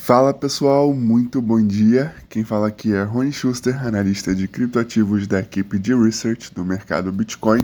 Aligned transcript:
Fala 0.00 0.34
pessoal, 0.34 0.92
muito 0.92 1.40
bom 1.40 1.64
dia. 1.64 2.12
Quem 2.28 2.42
fala 2.42 2.66
aqui 2.66 2.92
é 2.92 3.04
Rony 3.04 3.32
Schuster, 3.32 3.86
analista 3.86 4.34
de 4.34 4.48
criptoativos 4.48 5.28
da 5.28 5.38
equipe 5.38 5.78
de 5.78 5.94
research 5.94 6.52
do 6.52 6.64
mercado 6.64 7.12
Bitcoin. 7.12 7.60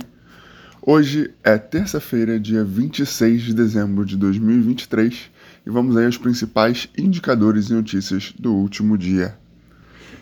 Hoje 0.80 1.35
é 1.43 1.59
terça-feira, 1.59 2.38
dia 2.38 2.62
26 2.62 3.43
de 3.43 3.54
dezembro 3.54 4.04
de 4.04 4.17
2023, 4.17 5.30
e 5.67 5.71
vamos 5.71 5.96
aí 5.96 6.06
aos 6.06 6.17
principais 6.17 6.88
indicadores 6.96 7.71
e 7.71 7.72
notícias 7.72 8.33
do 8.38 8.54
último 8.54 8.97
dia. 8.97 9.37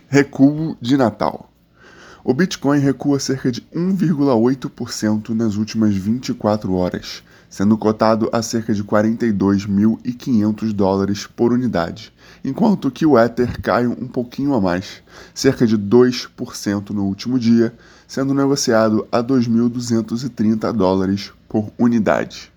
Recuo 0.08 0.74
de 0.80 0.96
Natal. 0.96 1.52
O 2.24 2.32
Bitcoin 2.32 2.78
recua 2.78 3.20
cerca 3.20 3.52
de 3.52 3.60
1,8% 3.74 5.28
nas 5.30 5.56
últimas 5.56 5.94
24 5.94 6.72
horas, 6.72 7.22
sendo 7.48 7.76
cotado 7.76 8.28
a 8.32 8.42
cerca 8.42 8.74
de 8.74 8.82
42.500 8.82 10.72
dólares 10.72 11.26
por 11.26 11.52
unidade, 11.52 12.12
enquanto 12.44 12.90
que 12.90 13.06
o 13.06 13.18
Ether 13.18 13.60
cai 13.60 13.86
um 13.86 14.06
pouquinho 14.06 14.54
a 14.54 14.60
mais, 14.60 15.02
cerca 15.34 15.66
de 15.66 15.78
2% 15.78 16.90
no 16.90 17.04
último 17.04 17.38
dia, 17.38 17.74
sendo 18.06 18.34
negociado 18.34 19.06
a 19.10 19.22
2.230 19.22 20.72
dólares 20.72 21.32
por 21.48 21.70
unidade. 21.78 22.52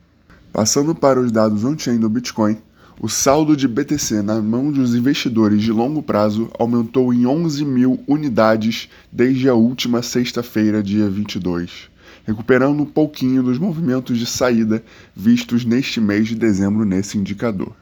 Passando 0.52 0.96
para 0.96 1.20
os 1.20 1.32
dados 1.32 1.64
on-chain 1.64 2.00
do 2.00 2.10
Bitcoin, 2.10 2.58
o 3.02 3.08
saldo 3.08 3.56
de 3.56 3.66
BTC 3.66 4.22
na 4.22 4.42
mão 4.42 4.72
dos 4.72 4.94
investidores 4.94 5.62
de 5.62 5.72
longo 5.72 6.04
prazo 6.04 6.52
aumentou 6.60 7.14
em 7.14 7.26
11 7.26 7.64
mil 7.64 8.04
unidades 8.06 8.90
desde 9.10 9.48
a 9.48 9.54
última 9.54 10.02
sexta-feira, 10.02 10.84
dia 10.84 11.10
22, 11.10 11.90
recuperando 12.30 12.82
um 12.82 12.86
pouquinho 12.86 13.42
dos 13.42 13.58
movimentos 13.58 14.18
de 14.20 14.26
saída 14.28 14.84
vistos 15.16 15.66
neste 15.66 16.00
mês 16.00 16.28
de 16.28 16.36
dezembro 16.36 16.86
nesse 16.86 17.18
indicador. 17.18 17.76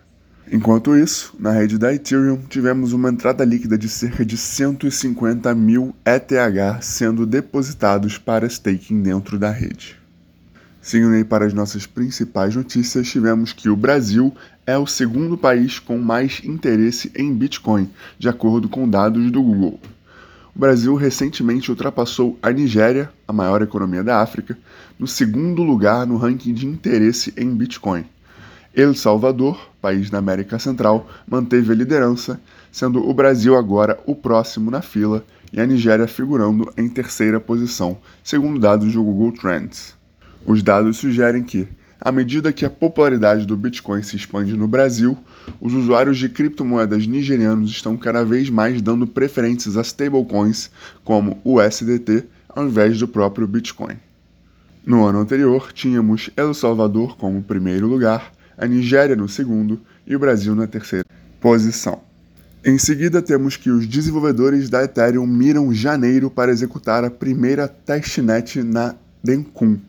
Enquanto 0.49 0.95
isso, 0.95 1.35
na 1.37 1.51
rede 1.51 1.77
da 1.77 1.93
Ethereum, 1.93 2.39
tivemos 2.47 2.93
uma 2.93 3.09
entrada 3.09 3.43
líquida 3.43 3.77
de 3.77 3.89
cerca 3.89 4.25
de 4.25 4.37
150 4.37 5.53
mil 5.53 5.93
ETH 6.05 6.81
sendo 6.81 7.25
depositados 7.25 8.17
para 8.17 8.47
staking 8.47 9.01
dentro 9.01 9.37
da 9.37 9.51
rede. 9.51 9.97
Seguindo 10.81 11.15
aí 11.15 11.25
para 11.25 11.45
as 11.45 11.53
nossas 11.53 11.85
principais 11.85 12.55
notícias, 12.55 13.09
tivemos 13.09 13.51
que 13.51 13.67
o 13.67 13.75
Brasil 13.75 14.33
é 14.65 14.77
o 14.77 14.87
segundo 14.87 15.37
país 15.37 15.79
com 15.79 15.97
mais 15.97 16.41
interesse 16.45 17.11
em 17.13 17.33
Bitcoin, 17.33 17.89
de 18.17 18.29
acordo 18.29 18.69
com 18.69 18.89
dados 18.89 19.29
do 19.29 19.43
Google. 19.43 19.81
O 20.57 20.59
Brasil 20.59 20.95
recentemente 20.95 21.69
ultrapassou 21.69 22.35
a 22.41 22.49
Nigéria, 22.49 23.11
a 23.27 23.31
maior 23.31 23.61
economia 23.61 24.03
da 24.03 24.23
África, 24.23 24.57
no 24.97 25.05
segundo 25.05 25.61
lugar 25.61 26.07
no 26.07 26.17
ranking 26.17 26.51
de 26.51 26.65
interesse 26.65 27.31
em 27.37 27.55
Bitcoin. 27.55 28.03
El 28.73 28.95
Salvador, 28.95 29.69
país 29.79 30.09
da 30.09 30.17
América 30.17 30.57
Central, 30.57 31.07
manteve 31.27 31.71
a 31.71 31.75
liderança, 31.75 32.41
sendo 32.71 33.07
o 33.07 33.13
Brasil 33.13 33.55
agora 33.55 33.99
o 34.07 34.15
próximo 34.15 34.71
na 34.71 34.81
fila 34.81 35.23
e 35.53 35.61
a 35.61 35.65
Nigéria 35.67 36.07
figurando 36.07 36.73
em 36.75 36.89
terceira 36.89 37.39
posição, 37.39 37.95
segundo 38.23 38.59
dados 38.59 38.91
do 38.91 39.03
Google 39.03 39.33
Trends. 39.33 39.93
Os 40.43 40.63
dados 40.63 40.97
sugerem 40.97 41.43
que, 41.43 41.67
à 41.99 42.11
medida 42.11 42.53
que 42.53 42.65
a 42.65 42.69
popularidade 42.69 43.45
do 43.45 43.57
Bitcoin 43.57 44.03
se 44.03 44.15
expande 44.15 44.55
no 44.55 44.67
Brasil, 44.67 45.17
os 45.59 45.73
usuários 45.73 46.17
de 46.17 46.29
criptomoedas 46.29 47.07
nigerianos 47.07 47.71
estão 47.71 47.97
cada 47.97 48.23
vez 48.23 48.49
mais 48.49 48.81
dando 48.81 49.07
preferências 49.07 49.77
a 49.77 49.81
stablecoins 49.81 50.69
como 51.03 51.39
o 51.43 51.59
USDT 51.59 52.25
ao 52.49 52.65
invés 52.65 52.99
do 52.99 53.07
próprio 53.07 53.47
Bitcoin. 53.47 53.97
No 54.85 55.05
ano 55.05 55.19
anterior, 55.19 55.73
tínhamos 55.73 56.29
El 56.37 56.53
Salvador 56.53 57.17
como 57.17 57.43
primeiro 57.43 57.87
lugar, 57.87 58.31
a 58.57 58.65
Nigéria 58.65 59.15
no 59.15 59.27
segundo 59.27 59.79
e 60.05 60.15
o 60.15 60.19
Brasil 60.19 60.55
na 60.55 60.65
terceira 60.65 61.05
posição. 61.41 62.01
Em 62.65 62.77
seguida, 62.77 63.21
temos 63.21 63.55
que 63.55 63.69
os 63.69 63.85
desenvolvedores 63.85 64.69
da 64.69 64.83
Ethereum 64.83 65.27
miram 65.27 65.73
janeiro 65.73 66.29
para 66.29 66.51
executar 66.51 67.03
a 67.03 67.09
primeira 67.09 67.67
testnet 67.67 68.63
na 68.63 68.95
Dencun, 69.23 69.79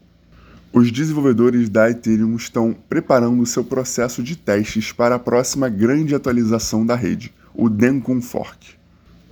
os 0.73 0.93
desenvolvedores 0.93 1.69
da 1.69 1.91
Ethereum 1.91 2.37
estão 2.37 2.77
preparando 2.89 3.45
seu 3.47 3.65
processo 3.65 4.23
de 4.23 4.37
testes 4.37 4.93
para 4.93 5.15
a 5.15 5.19
próxima 5.19 5.69
grande 5.69 6.15
atualização 6.15 6.85
da 6.85 6.95
rede, 6.95 7.33
o 7.55 7.71
Dencun 7.71 8.21
Fork. 8.21 8.77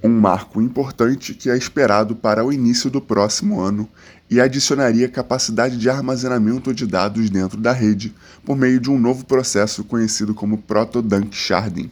Um 0.03 0.09
marco 0.09 0.63
importante 0.63 1.35
que 1.35 1.51
é 1.51 1.57
esperado 1.57 2.17
para 2.17 2.45
o 2.45 2.53
início 2.53 2.89
do 2.89 3.01
próximo 3.01 3.61
ano 3.61 3.89
e 4.31 4.41
adicionaria 4.41 5.09
capacidade 5.09 5.77
de 5.77 5.91
armazenamento 5.91 6.73
de 6.73 6.87
dados 6.87 7.29
dentro 7.29 7.61
da 7.61 7.73
rede 7.73 8.15
por 8.45 8.57
meio 8.57 8.81
de 8.81 8.91
um 8.91 8.99
novo 8.99 9.25
processo 9.25 9.85
conhecido 9.85 10.35
como 10.35 10.59
Proto-Dunk 10.59 11.37
Sharding. 11.37 11.91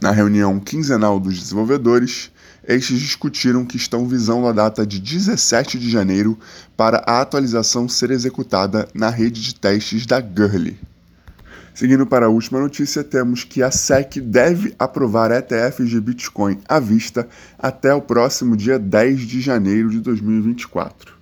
Na 0.00 0.12
reunião 0.12 0.58
quinzenal 0.58 1.20
dos 1.20 1.38
desenvolvedores, 1.38 2.30
estes 2.66 2.98
discutiram 2.98 3.66
que 3.66 3.76
estão 3.76 4.08
visando 4.08 4.46
a 4.46 4.52
data 4.52 4.86
de 4.86 4.98
17 4.98 5.78
de 5.78 5.90
janeiro 5.90 6.38
para 6.74 7.04
a 7.06 7.20
atualização 7.20 7.86
ser 7.86 8.10
executada 8.10 8.88
na 8.94 9.10
rede 9.10 9.42
de 9.42 9.54
testes 9.54 10.06
da 10.06 10.18
Gurley. 10.18 10.78
Seguindo 11.74 12.06
para 12.06 12.26
a 12.26 12.28
última 12.30 12.58
notícia, 12.58 13.04
temos 13.04 13.44
que 13.44 13.62
a 13.62 13.70
SEC 13.70 14.22
deve 14.22 14.74
aprovar 14.78 15.30
ETFs 15.30 15.90
de 15.90 16.00
Bitcoin 16.00 16.58
à 16.66 16.80
vista 16.80 17.28
até 17.58 17.92
o 17.92 18.00
próximo 18.00 18.56
dia 18.56 18.78
10 18.78 19.20
de 19.20 19.40
janeiro 19.42 19.90
de 19.90 20.00
2024. 20.00 21.19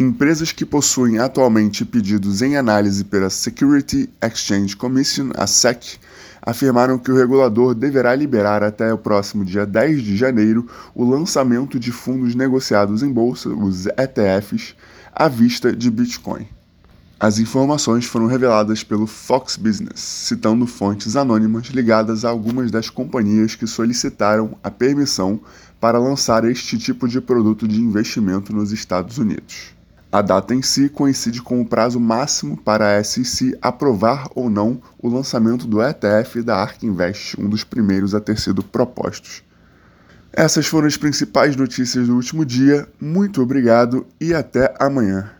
Empresas 0.00 0.52
que 0.52 0.64
possuem 0.64 1.18
atualmente 1.18 1.84
pedidos 1.84 2.40
em 2.40 2.56
análise 2.56 3.02
pela 3.02 3.28
Security 3.28 4.08
Exchange 4.22 4.76
Commission, 4.76 5.32
a 5.34 5.44
SEC, 5.44 5.98
afirmaram 6.40 7.00
que 7.00 7.10
o 7.10 7.16
regulador 7.16 7.74
deverá 7.74 8.14
liberar 8.14 8.62
até 8.62 8.94
o 8.94 8.98
próximo 8.98 9.44
dia 9.44 9.66
10 9.66 10.00
de 10.04 10.16
janeiro 10.16 10.68
o 10.94 11.04
lançamento 11.04 11.80
de 11.80 11.90
fundos 11.90 12.36
negociados 12.36 13.02
em 13.02 13.10
bolsa, 13.10 13.48
os 13.48 13.86
ETFs, 13.86 14.76
à 15.12 15.26
vista 15.26 15.74
de 15.74 15.90
Bitcoin. 15.90 16.46
As 17.18 17.40
informações 17.40 18.04
foram 18.04 18.26
reveladas 18.26 18.84
pelo 18.84 19.08
Fox 19.08 19.56
Business, 19.56 19.98
citando 19.98 20.64
fontes 20.64 21.16
anônimas 21.16 21.66
ligadas 21.66 22.24
a 22.24 22.28
algumas 22.28 22.70
das 22.70 22.88
companhias 22.88 23.56
que 23.56 23.66
solicitaram 23.66 24.56
a 24.62 24.70
permissão 24.70 25.40
para 25.80 25.98
lançar 25.98 26.44
este 26.44 26.78
tipo 26.78 27.08
de 27.08 27.20
produto 27.20 27.66
de 27.66 27.80
investimento 27.80 28.52
nos 28.52 28.70
Estados 28.70 29.18
Unidos. 29.18 29.76
A 30.10 30.22
data 30.22 30.54
em 30.54 30.62
si 30.62 30.88
coincide 30.88 31.42
com 31.42 31.60
o 31.60 31.66
prazo 31.66 32.00
máximo 32.00 32.56
para 32.56 32.96
a 32.96 33.04
SEC 33.04 33.58
aprovar 33.60 34.26
ou 34.34 34.48
não 34.48 34.80
o 34.98 35.06
lançamento 35.06 35.66
do 35.66 35.82
ETF 35.82 36.42
da 36.42 36.56
ARK 36.56 36.86
Invest, 36.86 37.38
um 37.38 37.46
dos 37.46 37.62
primeiros 37.62 38.14
a 38.14 38.20
ter 38.20 38.38
sido 38.38 38.62
propostos. 38.62 39.42
Essas 40.32 40.66
foram 40.66 40.86
as 40.86 40.96
principais 40.96 41.56
notícias 41.56 42.06
do 42.06 42.14
último 42.14 42.42
dia. 42.44 42.88
Muito 42.98 43.42
obrigado 43.42 44.06
e 44.18 44.32
até 44.32 44.74
amanhã. 44.80 45.30